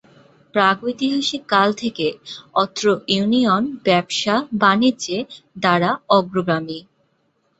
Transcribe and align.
প্রাগ 0.53 0.77
ঐতিহাসিক 0.83 1.41
কাল 1.49 1.69
থেকে 1.73 2.07
অত্র 2.55 2.85
ইউনিয়ন 3.07 3.63
ব্যবসা-বানিজ্যে 3.85 5.17
দ্বারা 5.57 5.89
অগ্রগামী। 6.09 6.79